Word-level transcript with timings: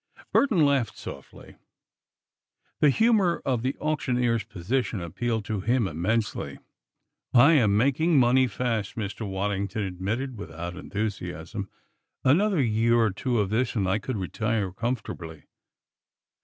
Burton 0.33 0.65
laughed 0.65 0.97
softly. 0.97 1.57
The 2.79 2.89
humor 2.89 3.39
of 3.45 3.61
the 3.61 3.77
auctioneer's 3.77 4.43
position 4.43 4.99
appealed 4.99 5.45
to 5.45 5.59
him 5.61 5.87
immensely. 5.87 6.57
"I 7.35 7.53
am 7.53 7.77
making 7.77 8.17
money 8.17 8.47
fast," 8.47 8.95
Mr. 8.95 9.29
Waddington 9.29 9.83
admitted, 9.83 10.39
without 10.39 10.75
enthusiasm. 10.75 11.69
"Another 12.23 12.59
year 12.63 12.95
or 12.95 13.11
two 13.11 13.39
of 13.39 13.51
this 13.51 13.75
and 13.75 13.87
I 13.87 13.99
could 13.99 14.17
retire 14.17 14.71
comfortably." 14.71 15.43